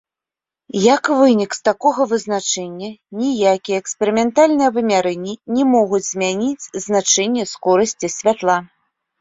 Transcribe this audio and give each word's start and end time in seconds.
Як 0.83 1.03
вынік 1.19 1.51
з 1.57 1.61
такога 1.67 2.01
вызначэння, 2.13 2.89
ніякія 3.21 3.81
эксперыментальныя 3.83 4.69
вымярэнні 4.79 5.33
не 5.59 5.63
могуць 5.75 6.03
змяніць 6.11 6.69
значэнне 6.87 7.43
скорасці 7.53 8.07
святла. 8.19 8.57